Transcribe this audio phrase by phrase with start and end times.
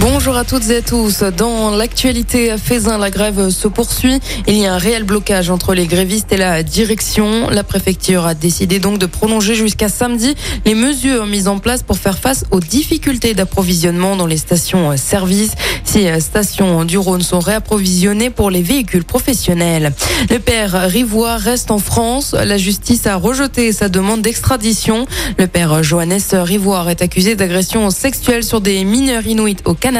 [0.00, 1.22] Bonjour à toutes et à tous.
[1.22, 4.20] Dans l'actualité à Fézin, la grève se poursuit.
[4.46, 7.48] Il y a un réel blocage entre les grévistes et la direction.
[7.48, 10.34] La préfecture a décidé donc de prolonger jusqu'à samedi
[10.66, 15.52] les mesures mises en place pour faire face aux difficultés d'approvisionnement dans les stations-service.
[15.84, 19.92] Ces stations du Rhône sont réapprovisionnées pour les véhicules professionnels.
[20.30, 22.34] Le père Rivoire reste en France.
[22.34, 25.06] La justice a rejeté sa demande d'extradition.
[25.38, 29.95] Le père Johannes Rivoire est accusé d'agression sexuelle sur des mineurs inuits au Canada.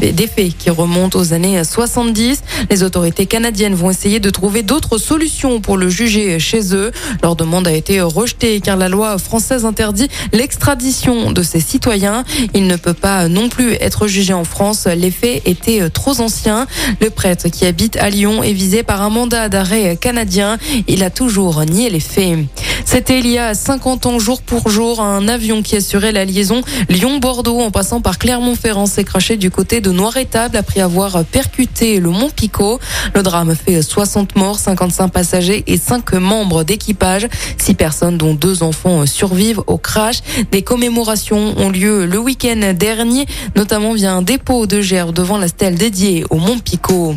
[0.00, 2.42] Des faits qui remontent aux années 70.
[2.70, 6.90] Les autorités canadiennes vont essayer de trouver d'autres solutions pour le juger chez eux.
[7.22, 12.24] Leur demande a été rejetée car la loi française interdit l'extradition de ses citoyens.
[12.54, 14.86] Il ne peut pas non plus être jugé en France.
[14.86, 16.66] Les faits étaient trop anciens.
[17.02, 20.56] Le prêtre qui habite à Lyon est visé par un mandat d'arrêt canadien.
[20.88, 22.38] Il a toujours nié les faits.
[22.86, 26.62] C'était il y a 50 ans, jour pour jour, un avion qui assurait la liaison
[26.88, 32.10] Lyon-Bordeaux en passant par Clermont-Ferrand s'est craché du côté de Noir-Étable après avoir percuté le
[32.10, 32.78] Mont Picot.
[33.12, 37.26] Le drame fait 60 morts, 55 passagers et 5 membres d'équipage.
[37.58, 40.20] 6 personnes, dont deux enfants, survivent au crash.
[40.52, 45.48] Des commémorations ont lieu le week-end dernier, notamment via un dépôt de gerbes devant la
[45.48, 47.16] stèle dédiée au Mont Picot.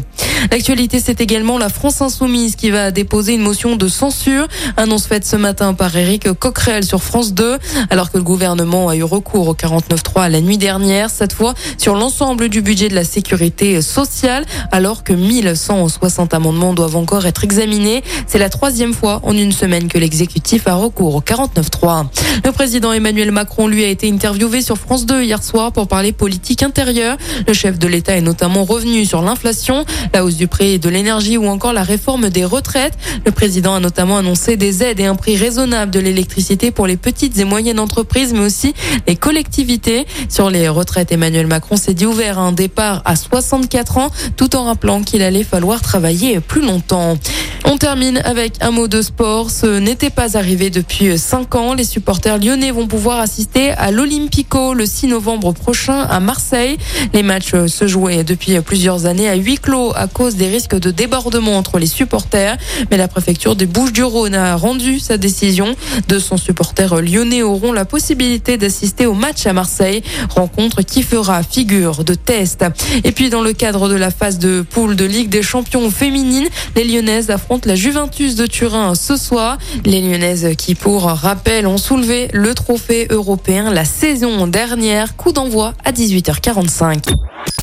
[0.51, 4.47] L'actualité, c'est également la France Insoumise qui va déposer une motion de censure.
[4.77, 7.57] Annonce faite ce matin par Éric Coquerel sur France 2,
[7.89, 11.95] alors que le gouvernement a eu recours au 49.3 la nuit dernière, cette fois sur
[11.95, 18.03] l'ensemble du budget de la sécurité sociale, alors que 1160 amendements doivent encore être examinés.
[18.27, 22.07] C'est la troisième fois en une semaine que l'exécutif a recours au 49.3.
[22.45, 26.11] Le président Emmanuel Macron, lui, a été interviewé sur France 2 hier soir pour parler
[26.11, 27.17] politique intérieure.
[27.47, 31.38] Le chef de l'État est notamment revenu sur l'inflation, la hausse du prix de l'énergie
[31.38, 32.94] ou encore la réforme des retraites.
[33.25, 36.97] Le président a notamment annoncé des aides et un prix raisonnable de l'électricité pour les
[36.97, 38.73] petites et moyennes entreprises, mais aussi
[39.08, 40.05] les collectivités.
[40.30, 44.55] Sur les retraites, Emmanuel Macron s'est dit ouvert à un départ à 64 ans, tout
[44.55, 47.17] en rappelant qu'il allait falloir travailler plus longtemps.
[47.65, 49.52] On termine avec un mot de sport.
[49.52, 51.73] Ce n'était pas arrivé depuis 5 ans.
[51.73, 56.77] Les supporters lyonnais vont pouvoir assister à l'Olympico le 6 novembre prochain à Marseille.
[57.14, 60.91] Les matchs se jouaient depuis plusieurs années à huis clos à cause des risques de
[60.91, 62.57] débordement entre les supporters.
[62.91, 65.77] Mais la préfecture des Bouches-du-Rhône a rendu sa décision.
[66.09, 72.03] 200 supporters lyonnais auront la possibilité d'assister au match à Marseille, rencontre qui fera figure
[72.03, 72.65] de test.
[73.05, 76.49] Et puis dans le cadre de la phase de poule de Ligue des champions féminines,
[76.75, 79.58] les Lyonnaises affrontent la Juventus de Turin ce soir.
[79.85, 85.15] Les Lyonnaises qui, pour rappel, ont soulevé le trophée européen la saison dernière.
[85.15, 87.15] Coup d'envoi à 18h45.